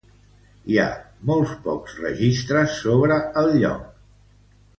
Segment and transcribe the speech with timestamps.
[0.69, 0.87] Hi ha
[1.31, 3.87] molt pocs registres sobre el lloc.